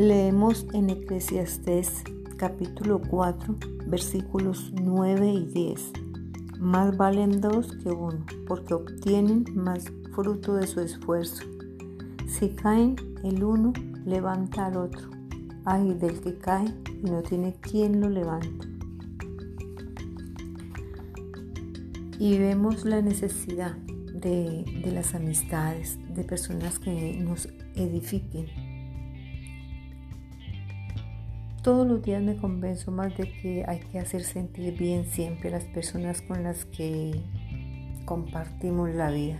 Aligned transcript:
Leemos 0.00 0.66
en 0.72 0.88
Eclesiastés 0.88 2.02
capítulo 2.38 3.02
4 3.02 3.54
versículos 3.86 4.72
9 4.82 5.30
y 5.30 5.44
10. 5.44 5.92
Más 6.58 6.96
valen 6.96 7.42
dos 7.42 7.76
que 7.82 7.90
uno, 7.90 8.24
porque 8.46 8.72
obtienen 8.72 9.44
más 9.54 9.92
fruto 10.14 10.54
de 10.54 10.66
su 10.66 10.80
esfuerzo. 10.80 11.44
Si 12.26 12.48
caen, 12.48 12.96
el 13.24 13.44
uno 13.44 13.74
levanta 14.06 14.64
al 14.64 14.78
otro. 14.78 15.10
Ay 15.66 15.92
del 15.92 16.18
que 16.22 16.38
cae 16.38 16.74
y 17.02 17.10
no 17.10 17.20
tiene 17.20 17.56
quien 17.60 18.00
lo 18.00 18.08
levante. 18.08 18.68
Y 22.18 22.38
vemos 22.38 22.86
la 22.86 23.02
necesidad 23.02 23.76
de, 23.76 24.64
de 24.82 24.92
las 24.92 25.14
amistades, 25.14 25.98
de 26.14 26.24
personas 26.24 26.78
que 26.78 27.20
nos 27.22 27.50
edifiquen. 27.74 28.46
Todos 31.62 31.86
los 31.86 32.02
días 32.02 32.22
me 32.22 32.36
convenzo 32.36 32.90
más 32.90 33.14
de 33.18 33.30
que 33.30 33.64
hay 33.68 33.80
que 33.80 33.98
hacer 33.98 34.22
sentir 34.22 34.78
bien 34.78 35.04
siempre 35.04 35.50
a 35.50 35.52
las 35.52 35.64
personas 35.66 36.22
con 36.22 36.42
las 36.42 36.64
que 36.64 37.20
compartimos 38.06 38.88
la 38.94 39.10
vida. 39.10 39.38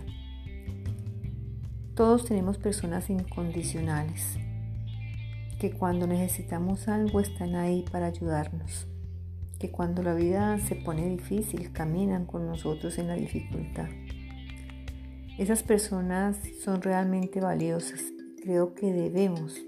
Todos 1.95 2.25
tenemos 2.25 2.59
personas 2.59 3.09
incondicionales 3.09 4.37
que 5.59 5.71
cuando 5.71 6.05
necesitamos 6.05 6.87
algo 6.87 7.19
están 7.19 7.55
ahí 7.55 7.85
para 7.91 8.05
ayudarnos, 8.05 8.87
que 9.57 9.71
cuando 9.71 10.03
la 10.03 10.13
vida 10.13 10.59
se 10.59 10.75
pone 10.75 11.09
difícil 11.09 11.71
caminan 11.71 12.27
con 12.27 12.45
nosotros 12.45 12.99
en 12.99 13.07
la 13.07 13.15
dificultad. 13.15 13.89
Esas 15.39 15.63
personas 15.63 16.37
son 16.63 16.83
realmente 16.83 17.41
valiosas. 17.41 18.01
Creo 18.43 18.75
que 18.75 18.93
debemos 18.93 19.59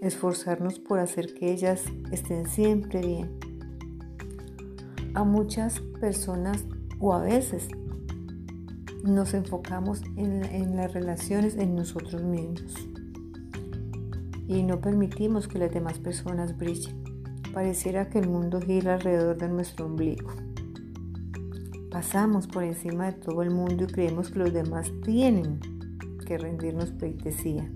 esforzarnos 0.00 0.78
por 0.78 0.98
hacer 0.98 1.34
que 1.34 1.52
ellas 1.52 1.82
estén 2.10 2.46
siempre 2.46 3.00
bien. 3.00 3.30
A 5.14 5.24
muchas 5.24 5.80
personas 6.00 6.64
o 6.98 7.12
a 7.12 7.20
veces 7.20 7.68
nos 9.02 9.34
enfocamos 9.34 10.02
en, 10.16 10.76
las 10.76 10.92
relaciones 10.92 11.56
en 11.56 11.74
nosotros 11.74 12.22
mismos 12.22 12.74
y 14.46 14.62
no 14.62 14.80
permitimos 14.80 15.48
que 15.48 15.58
las 15.58 15.72
demás 15.72 15.98
personas 15.98 16.56
brillen. 16.56 17.02
Pareciera 17.52 18.08
que 18.08 18.18
el 18.18 18.28
mundo 18.28 18.60
gira 18.60 18.94
alrededor 18.94 19.36
de 19.38 19.48
nuestro 19.48 19.86
ombligo. 19.86 20.30
Pasamos 21.90 22.46
por 22.46 22.62
encima 22.62 23.06
de 23.06 23.12
todo 23.12 23.42
el 23.42 23.50
mundo 23.50 23.84
y 23.84 23.86
creemos 23.86 24.30
que 24.30 24.38
los 24.38 24.52
demás 24.52 24.92
tienen 25.04 25.60
que 26.26 26.38
rendirnos 26.38 26.92
pleitesía. 26.92 27.68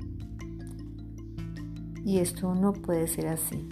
Y 2.04 2.18
esto 2.18 2.54
no 2.54 2.74
puede 2.74 3.06
ser 3.08 3.28
así. 3.28 3.66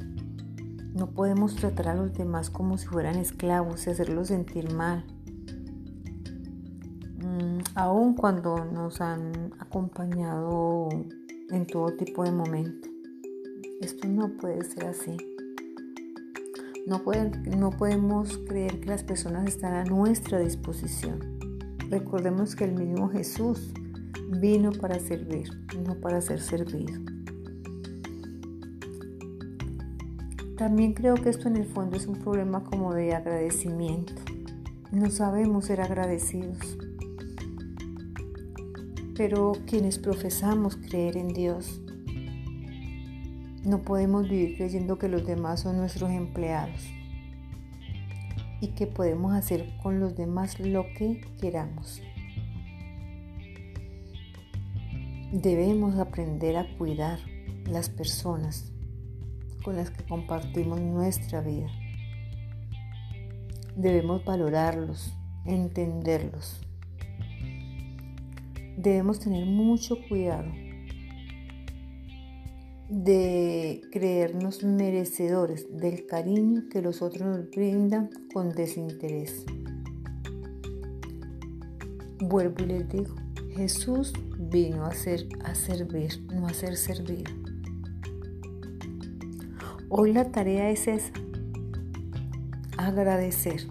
No 0.94 1.11
podemos 1.11 1.55
tratar 1.55 1.88
a 1.88 1.94
los 1.94 2.14
demás 2.14 2.48
como 2.48 2.78
si 2.78 2.86
fueran 2.86 3.16
esclavos 3.16 3.86
y 3.86 3.91
hacerlos 3.91 4.28
sentir 4.28 4.72
mal. 4.72 5.05
Mm, 7.19 7.60
aun 7.75 8.14
cuando 8.14 8.64
nos 8.64 9.00
han 9.00 9.53
acompañado 9.58 10.88
en 11.50 11.66
todo 11.66 11.94
tipo 11.94 12.25
de 12.25 12.33
momentos. 12.33 12.91
Esto 13.80 14.08
no 14.08 14.36
puede 14.36 14.64
ser 14.64 14.86
así. 14.86 15.16
No, 16.86 17.03
no 17.56 17.70
podemos 17.70 18.38
creer 18.48 18.80
que 18.80 18.86
las 18.86 19.05
personas 19.05 19.47
están 19.47 19.75
a 19.75 19.84
nuestra 19.84 20.38
disposición. 20.41 21.38
Recordemos 21.91 22.56
que 22.56 22.64
el 22.64 22.72
mismo 22.72 23.08
Jesús 23.08 23.72
vino 24.41 24.72
para 24.72 24.98
servir, 24.98 25.48
no 25.86 26.00
para 26.00 26.20
ser 26.20 26.41
servido. 26.41 27.22
También 30.56 30.92
creo 30.92 31.14
que 31.14 31.30
esto 31.30 31.48
en 31.48 31.56
el 31.56 31.64
fondo 31.64 31.96
es 31.96 32.06
un 32.06 32.16
problema 32.16 32.62
como 32.62 32.92
de 32.92 33.14
agradecimiento. 33.14 34.12
No 34.90 35.10
sabemos 35.10 35.66
ser 35.66 35.80
agradecidos. 35.80 36.78
Pero 39.16 39.52
quienes 39.66 39.98
profesamos 39.98 40.76
creer 40.76 41.16
en 41.16 41.28
Dios, 41.28 41.80
no 43.64 43.82
podemos 43.82 44.28
vivir 44.28 44.56
creyendo 44.56 44.98
que 44.98 45.08
los 45.08 45.26
demás 45.26 45.60
son 45.60 45.78
nuestros 45.78 46.10
empleados 46.10 46.82
y 48.60 48.69
que 48.69 48.86
podemos 48.86 49.34
hacer 49.34 49.72
con 49.82 50.00
los 50.00 50.16
demás 50.16 50.60
lo 50.60 50.84
que 50.96 51.20
queramos. 51.40 52.02
Debemos 55.32 55.98
aprender 55.98 56.56
a 56.56 56.76
cuidar 56.76 57.19
las 57.64 57.88
personas 57.88 58.72
con 59.62 59.77
las 59.77 59.91
que 59.91 60.05
compartimos 60.05 60.81
nuestra 60.81 61.41
vida. 61.41 61.69
Debemos 63.77 64.25
valorarlos, 64.25 65.15
entenderlos. 65.45 66.61
Debemos 68.77 69.21
tener 69.21 69.47
mucho 69.47 69.97
cuidado 70.09 70.50
de 72.89 73.81
creernos 73.91 74.62
merecedores 74.62 75.67
del 75.75 76.05
cariño 76.05 76.65
que 76.71 76.83
los 76.83 77.00
otros 77.00 77.27
nos 77.27 77.50
brindan 77.50 78.11
con 78.34 78.50
desinterés. 78.50 79.47
Vuelvo 82.21 82.62
y 82.65 82.67
les 82.67 82.89
digo, 82.89 83.15
Jesús 83.56 84.12
vino 84.39 84.84
a, 84.84 84.93
ser, 84.93 85.27
a 85.44 85.55
servir, 85.55 86.23
no 86.34 86.47
a 86.47 86.53
ser 86.53 86.77
servido. 86.77 87.41
Hoy 89.94 90.14
la 90.14 90.25
tarea 90.30 90.70
es 90.70 90.88
esa, 90.88 91.12
agradecer, 92.78 93.66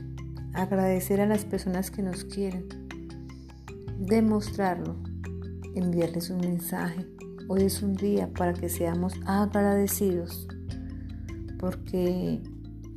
agradecer 0.54 1.20
a 1.20 1.26
las 1.26 1.46
personas 1.46 1.90
que 1.90 2.04
nos 2.04 2.26
quieren, 2.26 2.68
demostrarlo, 3.98 4.98
enviarles 5.74 6.30
un 6.30 6.42
mensaje, 6.42 7.08
Hoy 7.48 7.64
es 7.64 7.82
un 7.82 7.96
día 7.96 8.30
para 8.32 8.54
que 8.54 8.70
seamos 8.70 9.14
agradecidos 9.26 10.48
porque 11.60 12.40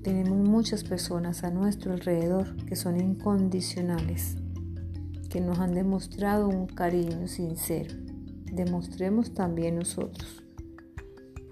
tenemos 0.03 0.47
muchas 0.47 0.85
personas 0.85 1.45
a 1.45 1.51
nuestro 1.51 1.95
alrededor 1.95 2.55
que 2.67 2.77
son 2.77 3.01
incondicionales, 3.01 4.37
que 5.31 5.41
nos 5.41 5.61
han 5.61 5.73
demostrado 5.73 6.47
un 6.47 6.67
cariño 6.67 7.27
sincero. 7.27 7.95
Demostremos 8.53 9.33
también 9.33 9.77
nosotros. 9.77 10.44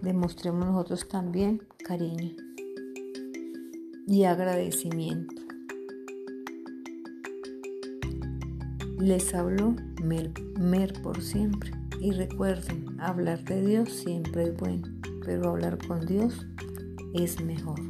Demostremos 0.03 0.67
nosotros 0.67 1.07
también 1.07 1.63
cariño 1.85 2.35
y 4.05 4.25
agradecimiento. 4.25 5.41
Les 8.99 9.33
habló 9.33 9.77
Mer, 10.03 10.93
por 11.05 11.23
siempre. 11.23 11.71
Y 12.01 12.11
recuerden, 12.11 13.01
hablar 13.01 13.45
de 13.45 13.65
Dios 13.65 13.93
siempre 13.93 14.49
es 14.49 14.57
bueno, 14.57 14.89
pero 15.25 15.51
hablar 15.51 15.79
con 15.87 16.05
Dios 16.05 16.49
es 17.15 17.41
mejor. 17.41 17.81